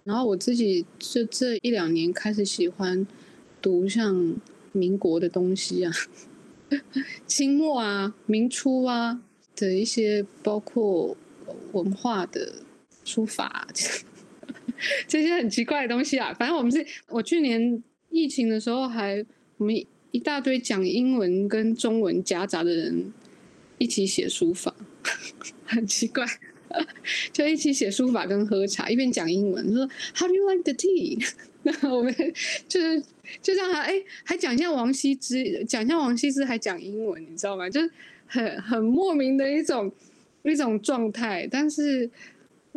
[0.04, 3.06] 然后我自己这这一两年开始喜欢
[3.62, 4.36] 读像
[4.71, 5.91] 民国的东西啊，
[7.28, 9.21] 清末啊、明初啊
[9.56, 11.15] 的一些包括
[11.74, 12.54] 文化的
[13.04, 13.67] 书法。
[15.08, 19.26] 这些很奇怪的东西啊，反正我们是，我去年疫情的时候还
[19.58, 19.74] 我们
[20.12, 23.13] 一大堆讲英文跟中文夹杂的人
[23.78, 24.76] 一起写书法，
[25.65, 26.26] 很奇怪，
[27.32, 31.26] 就一起写书法跟喝茶，一边讲英文，说 How do you like the tea？
[31.63, 32.13] 那我们
[32.68, 33.02] 就是
[33.41, 37.70] 就这样，哎，还讲一下王羲之，讲一下王羲之还讲英文，你知道吗？
[37.70, 37.89] 就是
[38.28, 39.91] 很很莫名的一种
[40.44, 42.10] 一种状态，但是。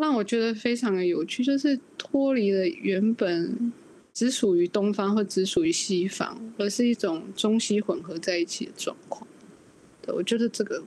[0.01, 3.73] 让我觉得非常的有趣，就是脱离了原本
[4.15, 9.27] 只属于东方或只属于西方，而是一种中西混合在一起的状况。
[10.01, 10.15] 对。
[10.15, 10.85] 我觉得这个，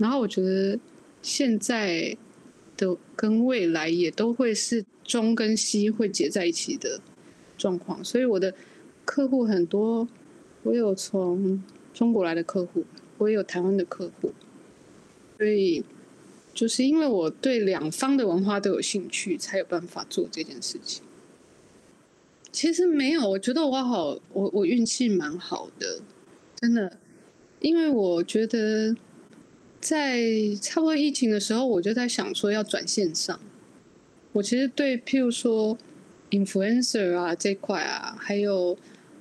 [0.00, 0.78] 然后我觉得
[1.20, 2.16] 现在
[2.74, 6.98] 的跟未来也都会是中跟西会结在一起的
[7.58, 8.54] 状况，所以我的
[9.04, 10.08] 客户很多，
[10.62, 12.84] 我有从中国来的客户，
[13.18, 14.32] 我也有台湾的客户，
[15.36, 15.84] 所以
[16.54, 21.02] 就是因为我对两方的文化都有兴趣，才有办法做这件事情。
[22.50, 26.00] 其实没有，我觉得我好，我我运气蛮好的，
[26.56, 26.98] 真的，
[27.60, 28.96] 因为我觉得
[29.80, 30.20] 在
[30.60, 33.40] 差不多疫情的时候，我就在想说要转线上。
[34.32, 35.76] 我其实对譬如说
[36.30, 38.76] influencer 啊这块啊，还有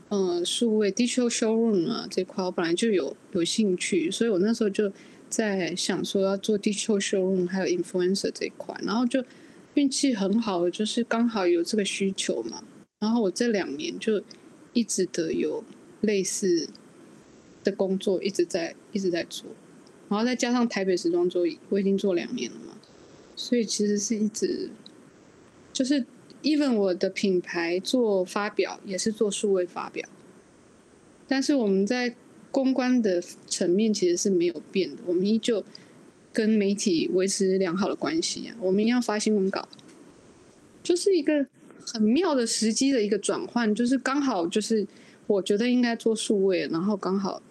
[0.10, 4.91] 嗯数位 digital showroom 啊这块，我本来就有有兴趣，所以我那时候就
[5.30, 9.24] 在想说要做 digital showroom 还有 influencer 这一块，然后就
[9.76, 12.63] 运气很好，就是刚好有这个需求嘛。
[13.00, 14.22] 然后我这两年就
[14.74, 15.63] 一直的有
[16.02, 16.67] 类似
[17.63, 19.50] 的工作，一直在一直在做，
[20.10, 22.76] 然后再加上台北时装周，我已经做两年了嘛，
[23.36, 24.69] 所以其实是一直
[25.72, 26.06] 就是
[26.43, 30.08] even 我的品牌做发表也是做数位发表，
[31.28, 32.15] 但是我们在
[32.52, 35.63] 公关的层面其实是没有变的，我们依旧
[36.34, 39.69] 跟媒体维持良好的关系啊，我们要发新闻稿，
[40.84, 41.48] 就是一个。
[41.91, 44.86] 很妙的时机的一个转换，就是刚好就是
[45.26, 47.41] 我觉得应该做数位，然后刚好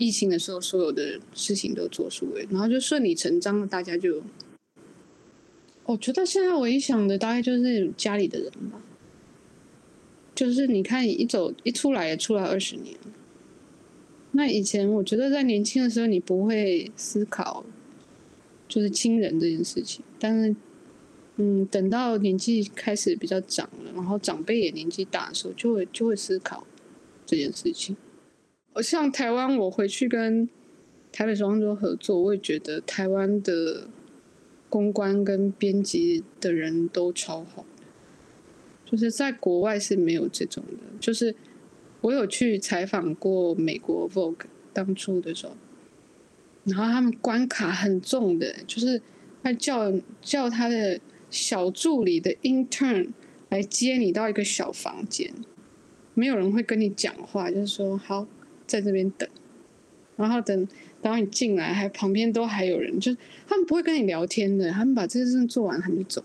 [0.00, 4.20] 疫情的时候，所有的事情都做出来，然后就顺理成章的，大家就，
[5.84, 8.82] 我觉得现在唯一想的大概就是家里的人吧，
[10.34, 12.96] 就是你看一走一出来也出来二十年，
[14.32, 17.64] 那以前我觉得在年轻的时候你不会思考，
[18.66, 20.56] 就是亲人这件事情，但是。
[21.42, 26.66] 嗯，等到年纪开始比较长了，然后长辈也年纪大的时候，就会就会思考
[27.24, 27.96] 这件事情。
[28.76, 30.48] 像台湾，我回去跟
[31.10, 33.88] 台北时装周合作，我也觉得台湾的
[34.68, 37.64] 公关跟编辑的人都超好，
[38.84, 40.84] 就是在国外是没有这种的。
[41.00, 41.34] 就是
[42.00, 45.56] 我有去采访过美国 Vogue 当初的时候，
[46.64, 49.00] 然后他们关卡很重的，就是
[49.42, 51.00] 他叫叫他的。
[51.32, 53.10] 小助理的 intern
[53.50, 55.32] 来接你到一个小房间，
[56.12, 58.26] 没有人会跟你讲话，就是说好
[58.70, 59.28] 在这边等，
[60.16, 60.68] 然后等
[61.02, 66.24] 等你进来，还旁边都还有人，就是他们不会跟你聊天的，他们把这件事做完他们就走。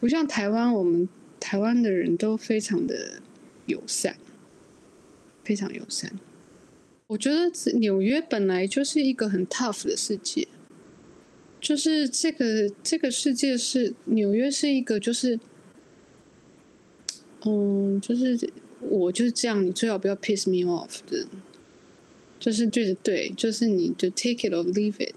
[0.00, 1.06] 不像台湾，我们
[1.38, 3.20] 台湾的人都非常的
[3.66, 4.16] 友善，
[5.44, 6.10] 非常友善。
[7.08, 10.48] 我觉得纽约本来就是一个很 tough 的世界。
[11.58, 15.40] 就是这个这个世界是纽约是一个就是，
[17.44, 18.38] 嗯，就是
[18.80, 21.26] 我就是这样，你最好不要 piss me off 的，
[22.38, 25.14] 就是对的对，就是你就 take it or leave it，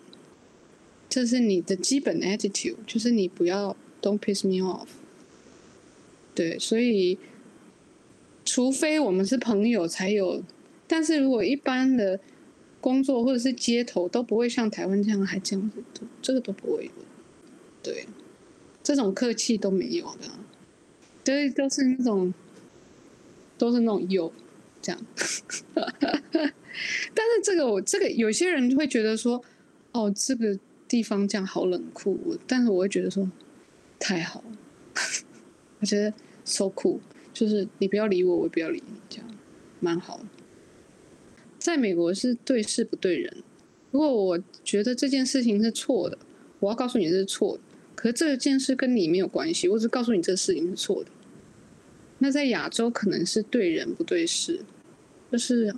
[1.10, 4.88] 这是你的基本 attitude，就是你不要 don't piss me off，
[6.34, 7.18] 对，所以
[8.46, 10.44] 除非我们是朋友才有，
[10.88, 12.20] 但是如果一般的。
[12.82, 15.84] 工作或者是街头都不会像台湾这样还这样子，
[16.22, 16.92] 这个都不会有，
[17.84, 18.08] 对，
[18.82, 20.30] 这种客气都没有的，
[21.22, 22.34] 对，都是那种，
[23.58, 24.32] 都是那种有。
[24.82, 25.06] 这样，
[25.74, 29.44] 但是这个我这个有些人会觉得说，
[29.92, 33.30] 哦，这个地方这样好冷酷，但是我会觉得说，
[34.00, 34.58] 太好了，
[35.80, 36.13] 我觉得
[36.46, 37.00] so cool，
[37.34, 39.28] 就是你不要理我，我也不要理你，这样
[39.80, 40.22] 蛮好。
[41.58, 43.44] 在美国是对事不对人。
[43.92, 46.18] 如果我觉得这件事情是错的，
[46.60, 47.63] 我要告诉你这是错的。
[47.96, 51.12] 可是这件事跟你没有关系，我只告诉你这个事情是错的。
[52.20, 54.62] 那在亚洲可能是对人不对事，
[55.32, 55.74] 就是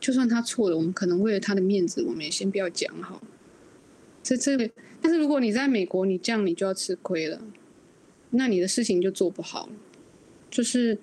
[0.00, 3.22] 就算他错了，我们可能为了他的面子，我们也先不要讲好。
[4.22, 7.40] 在这里，但是如果你在美国，你这样你就要吃亏了，
[8.30, 9.68] 那你的事情就做不好。
[10.50, 10.98] 就是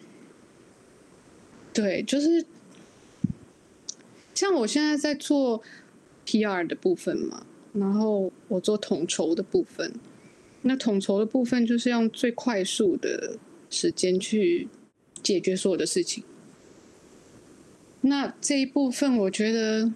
[1.73, 2.45] 对，就是。
[4.35, 5.61] 像我现在在做
[6.25, 9.91] PR 的部分嘛，然后我做统筹的部分，
[10.61, 13.37] 那统筹的部分就是用最快速的
[13.69, 14.67] 时间去
[15.21, 16.23] 解决所有的事情。
[18.01, 19.91] 那这一部分，我觉得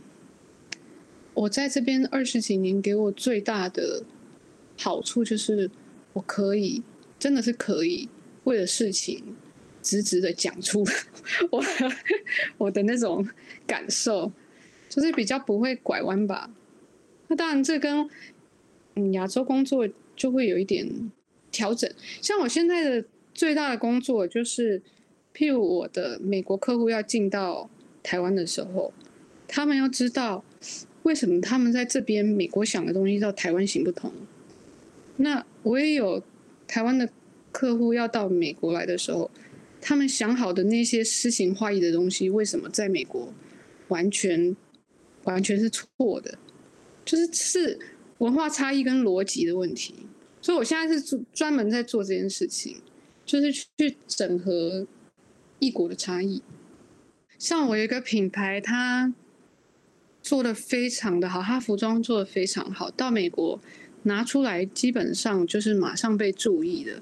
[1.33, 4.03] 我在这边二十几年给我最大的
[4.77, 5.71] 好处就是，
[6.13, 6.83] 我可以
[7.17, 8.09] 真的是可以
[8.43, 9.35] 为了事情。
[9.81, 10.81] 直直的讲出
[11.51, 11.61] 我
[12.57, 13.27] 我的那种
[13.67, 14.31] 感受，
[14.87, 16.49] 就是比较不会拐弯吧。
[17.27, 18.09] 那当然，这跟
[18.95, 21.11] 嗯亚洲工作就会有一点
[21.51, 21.93] 调整。
[22.21, 24.81] 像我现在的最大的工作就是，
[25.33, 27.69] 譬如我的美国客户要进到
[28.01, 28.93] 台湾的时候，
[29.47, 30.43] 他们要知道
[31.03, 34.11] 为什么他们在这边美国想的东西到台湾行不通？
[35.17, 36.23] 那我也有
[36.67, 37.09] 台湾的
[37.51, 39.29] 客户要到美国来的时候，
[39.81, 43.33] 他们想好的那些诗情画意的东西，为什么在美国
[43.89, 44.55] 完全
[45.23, 46.37] 完全是错的？
[47.05, 47.79] 就是是
[48.19, 49.93] 文化差异跟逻辑的问题。
[50.41, 52.77] 所以我现在是专门在做这件事情，
[53.25, 54.87] 就是去整合
[55.59, 56.41] 异国的差异。
[57.37, 59.13] 像我有一个品牌，它
[60.21, 63.59] 做的非常的好，它服装做的非常好，到美国。
[64.05, 67.01] 拿出来基本上就是马上被注意的，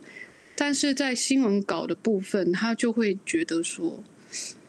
[0.56, 4.04] 但是在新闻稿的部分，他就会觉得说，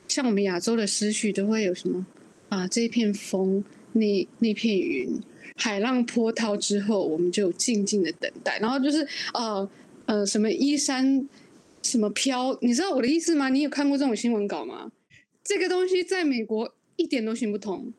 [0.09, 2.07] 像我们亚洲的思绪都会有什么
[2.48, 5.20] 啊，这片风，那那片云，
[5.57, 9.70] 海浪波涛之后，我们就静静的等待，然后就是呃
[10.07, 11.28] 呃什么依山
[11.83, 13.49] 什么飘，你知道我的意思吗？
[13.49, 14.91] 你有看过这种新闻稿吗？
[15.45, 17.93] 这个东西在美国一点都行不通，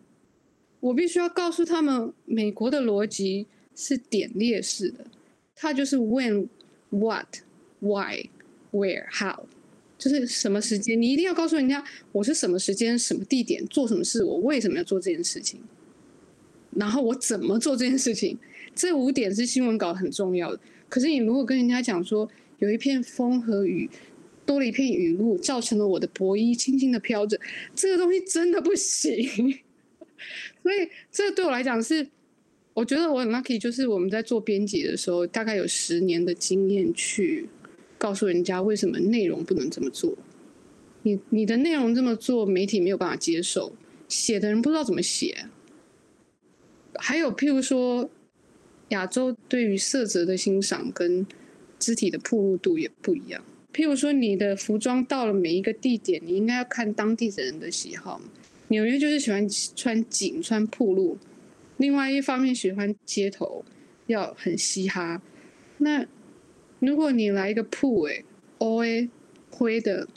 [0.80, 3.48] 我必须要告诉他们美国的逻辑。
[3.76, 5.04] 是点列式的，
[5.56, 6.48] 它就是 when、
[6.92, 7.26] what、
[7.80, 8.30] why、
[8.72, 9.48] where、how，
[9.98, 15.60] 就是什么时间，你一定要告诉人家我是什么时间、什么地点做什么事，我为什么要做这件事情，
[16.76, 18.38] 然后我怎么做这件事情。
[18.76, 20.60] 这五点是新闻稿很重要的。
[20.88, 22.30] 可是你如果跟人家讲说
[22.64, 23.90] 有一片风和雨，
[24.46, 27.40] 多了一片雨露，造成了我的薄衣轻轻的飘着，
[27.76, 29.26] 这个东西真的不行。
[30.64, 32.08] 所以这对我来讲是。
[32.76, 37.48] 我觉得我很 lucky，就是我们在做编辑的时候，大概有十年的经验去
[38.00, 40.18] 告诉人家为什么内容不能这么做。
[41.04, 43.76] 你你的内容这么做，媒体没有办法接受，
[44.10, 45.46] 写的人不知道怎么写。
[46.96, 48.10] 还有譬如说，
[48.88, 51.28] 亚洲对于色泽的欣赏跟
[51.84, 53.44] 肢体的铺路度也不一样。
[53.74, 58.22] 譬如说，你的服装到了每一个地点，你应该要看当地的人的喜好。
[58.70, 61.18] 纽约就是喜欢穿紧、穿铺路。
[61.78, 63.66] 另外一方面喜欢街头，
[64.08, 65.22] 要很嘻哈。
[65.80, 66.06] 那
[66.80, 68.24] 如果你来一个铺诶
[68.60, 69.10] ，O A
[69.50, 70.08] 灰的、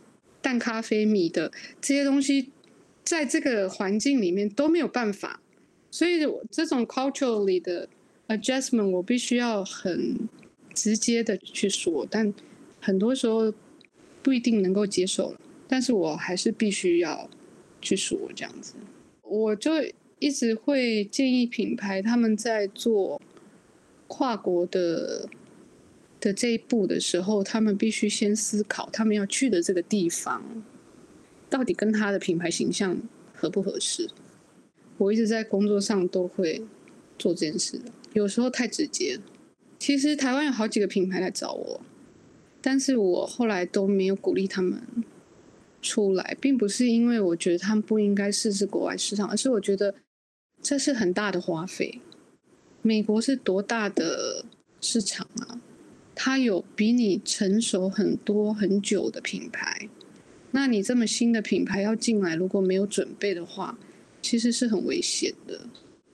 [0.41, 1.51] 淡咖啡米的
[1.81, 2.51] 这些东西，
[3.03, 5.41] 在这个环境里面都没有办法。
[5.91, 7.89] 所以这种 culturally 的
[8.29, 10.29] adjustment 我必须要很
[10.77, 12.33] 直接的去说，但
[12.81, 13.53] 很多时候
[14.23, 15.35] 不一定能够接受。
[15.67, 17.29] 但是我还是必须要
[17.81, 18.75] 去说这样子，
[19.23, 19.73] 我就。
[20.19, 23.21] 一直会建议品牌他们在做
[24.07, 25.29] 跨国的
[26.19, 30.43] 的这一步的时候，他们必须先思考他们要去的这个地方
[31.51, 32.99] 到底跟他的品牌形象
[33.35, 34.09] 合不合适。
[34.97, 36.65] 我一直在工作上都会
[37.19, 39.21] 做这件事的，有时候太直接。
[39.79, 41.81] 其实台湾有好几个品牌来找我，
[42.61, 44.83] 但是我后来都没有鼓励他们。
[45.83, 49.95] 出来，并不是因为我觉得他们不应该试试国外市场，而是我觉得
[50.61, 52.01] 这是很大的花费。
[52.83, 54.45] 美国是多大的
[54.81, 55.61] 市场啊？
[56.13, 59.89] 它有比你成熟很多很久的品牌，
[60.51, 63.79] 那你这么新的品牌要进来，如果没有准备的话，
[64.21, 65.69] 其实是很危险的。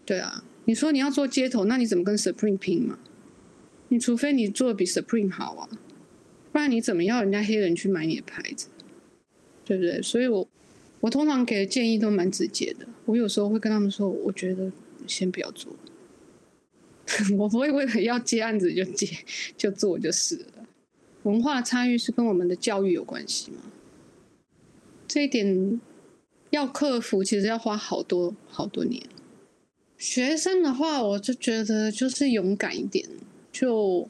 [0.04, 2.98] 对啊，你说你要做街头，那你怎么跟 Supreme 拼嘛？
[3.92, 5.68] 你除非你做的比 Supreme 好啊，
[6.50, 8.68] 不然你怎么要人家黑人去买你的牌子？
[9.66, 10.00] 对不对？
[10.00, 10.48] 所以我
[11.00, 12.86] 我通常给的建议都蛮直接的。
[13.04, 14.72] 我有时候会跟他们说，我觉得
[15.06, 15.76] 先不要做。
[17.36, 19.06] 我不会为了要接案子就接
[19.58, 20.66] 就做就是了。
[21.24, 23.58] 文化差异是跟我们的教育有关系吗？
[25.06, 25.78] 这一点
[26.48, 29.02] 要克服，其实要花好多好多年。
[29.98, 33.06] 学生的话，我就觉得就是勇敢一点，
[33.52, 34.08] 就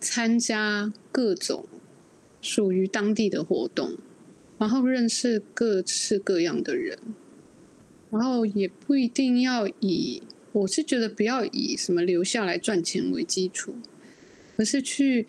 [0.00, 1.66] 参加各种。
[2.42, 3.98] 属于当地的活动，
[4.56, 6.98] 然后认识各式各样的人，
[8.10, 10.22] 然后也不一定要以，
[10.52, 13.74] 我是觉得不要以什么留下来赚钱为基础，
[14.56, 15.28] 而是去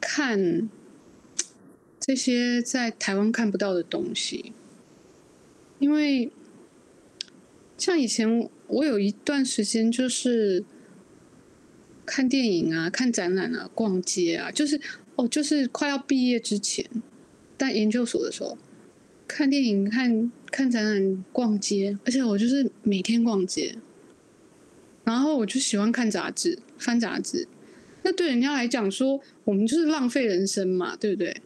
[0.00, 0.68] 看
[2.00, 4.52] 这些在台湾看不到的东西。
[5.78, 6.32] 因为
[7.78, 10.64] 像以前我有一段时间就是
[12.10, 14.80] 看电影啊、看展览啊、逛街啊，就是。
[15.16, 16.82] 哦，就是快要毕业之前，
[17.58, 18.56] 在研究所的时候，
[19.28, 23.76] 看电影、看看展览、逛街，而且我就是每天逛街。
[25.04, 27.46] 然后我就喜欢看杂志、翻杂志。
[28.02, 31.36] 那对人家来讲说，我们就是浪费人生嘛，对不对？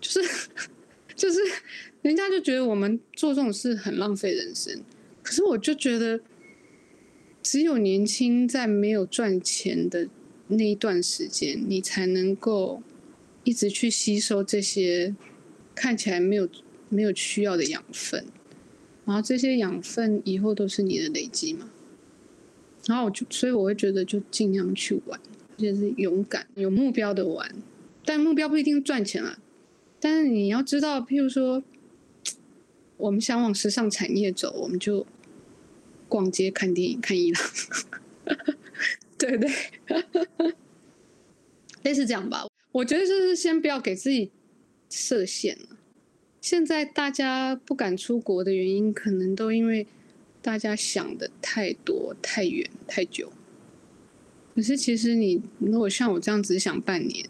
[0.00, 0.20] 就是
[1.14, 1.38] 就是，
[2.02, 4.82] 人家就觉得我们做这种事很浪费人生。
[5.22, 6.20] 可是我就觉得，
[7.44, 10.08] 只有年轻在没有赚钱的
[10.48, 12.82] 那一段时间，你才能够。
[13.46, 15.14] 一直去吸收这些
[15.74, 16.48] 看起来没有
[16.88, 18.24] 没有需要的养分，
[19.04, 21.70] 然后这些养分以后都是你的累积嘛。
[22.86, 25.20] 然后我就，所以我会觉得就尽量去玩，
[25.58, 27.54] 就是勇敢、有目标的玩。
[28.06, 29.38] 但目标不一定赚钱啊。
[30.00, 31.62] 但是你要知道，譬如说，
[32.96, 35.06] 我们想往时尚产业走，我们就
[36.14, 37.42] 逛街、看电影、看伊朗，
[39.18, 39.50] 对对？
[41.82, 42.46] 类似这样吧。
[42.70, 44.30] 我觉得就是先不要给自己
[44.88, 45.76] 设限了。
[46.40, 49.88] 现在大家不敢出国的原因，可能都因为
[50.40, 53.32] 大家想的太多、太远、太久。
[54.54, 57.28] 可是其实你如果像我这样只想半年，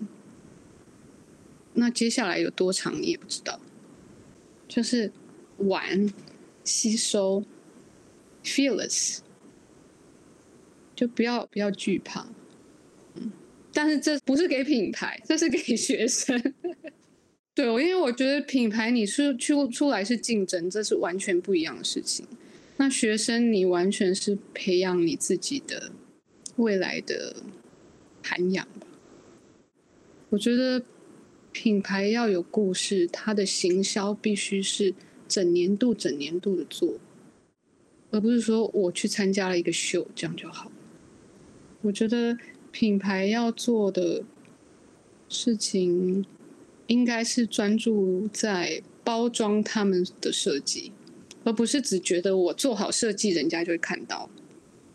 [1.73, 3.59] 那接下来有多长你也不知道。
[4.69, 5.11] 就是
[5.57, 6.13] 玩、
[6.65, 7.45] 吸收、
[8.45, 9.19] fearless，
[10.95, 12.29] 就不要不要惧怕。
[13.15, 13.33] 嗯，
[13.73, 16.55] 但是这不是给品牌，这是给学生。
[17.55, 22.27] 对我，因为我觉得品牌你是去出来是竞争，这是完全不一样的事情。
[22.77, 25.93] 那学生你完全是培养你自己的
[26.57, 27.37] 未来的
[28.23, 28.87] 涵养吧。
[30.31, 30.83] 我觉得
[31.53, 34.93] 品牌要有故事，它的行销必须是
[35.29, 36.99] 整年度、整年度的做，
[38.15, 40.71] 而不是说我去参加了一个秀这样就好。
[41.83, 42.39] 我觉得
[42.71, 44.25] 品牌要做的
[45.29, 46.25] 事情。
[46.87, 50.93] 应该是专注在包装他们的设计，
[51.43, 54.29] 而不是只觉得我做好设计，人家就会看到。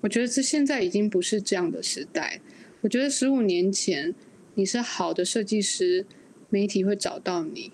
[0.02, 2.42] 我觉得这现在已经不是这样的时代。
[2.82, 4.14] 我觉得十五年前
[4.54, 6.06] 你是好的设计师，
[6.52, 7.72] 媒体会找到你。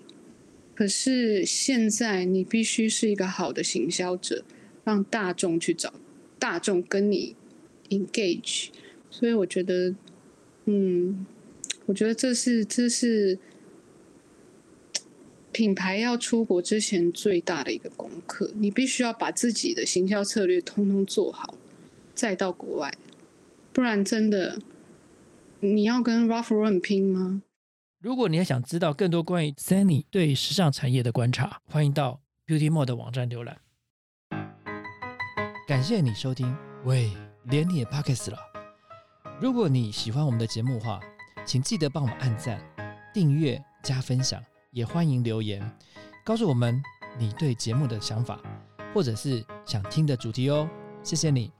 [0.74, 4.42] 可是现在你必须是一个好的行销者，
[4.86, 5.92] 让大众去找
[6.38, 7.36] 大众跟你
[7.90, 8.68] engage。
[9.10, 9.94] 所以我觉得，
[10.64, 11.26] 嗯，
[11.84, 13.38] 我觉得这是这是。
[15.52, 21.54] 品牌要出国之前最大的一个功课，你必须要把自己的行销策略通通做好，
[22.14, 22.92] 再到国外，
[23.72, 24.58] 不然真的
[25.60, 27.40] 你要跟 Ralph Lauren 拼吗？
[28.02, 33.65] 如果你还想知道更多关于 Sunny 对时尚产业的观察，欢迎到 Beauty Mode 的网站浏览。
[35.66, 37.10] 感谢你收听，喂，
[37.46, 38.38] 连你也 Pockets 了。
[39.40, 41.00] 如果你喜欢我们的节目话，
[41.44, 42.60] 请记得帮我们按赞、
[43.12, 44.40] 订阅、加分享。
[44.70, 45.60] 也欢迎留言，
[46.24, 46.80] 告诉我们
[47.18, 48.40] 你对节目的想法，
[48.94, 50.70] 或者是想听的主题哦。
[51.02, 51.50] 谢谢你。